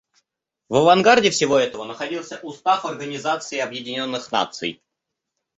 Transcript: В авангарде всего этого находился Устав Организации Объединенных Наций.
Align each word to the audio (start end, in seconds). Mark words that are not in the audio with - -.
В 0.67 0.73
авангарде 0.77 1.29
всего 1.29 1.59
этого 1.59 1.83
находился 1.83 2.39
Устав 2.41 2.85
Организации 2.85 3.59
Объединенных 3.59 4.31
Наций. 4.31 4.81